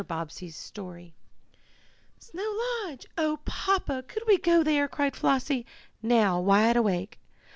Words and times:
BOBBSEY'S 0.03 0.55
STORY 0.55 1.13
"Snow 2.17 2.57
Lodge! 2.87 3.05
Oh, 3.19 3.37
Papa, 3.45 4.03
could 4.07 4.23
we 4.25 4.39
go 4.39 4.63
there?" 4.63 4.87
cried 4.87 5.15
Flossie, 5.15 5.63
now 6.01 6.39
wide 6.41 6.75
awake. 6.75 7.19